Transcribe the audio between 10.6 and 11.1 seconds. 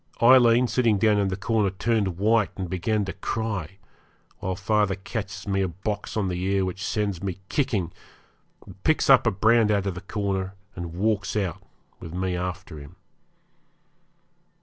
and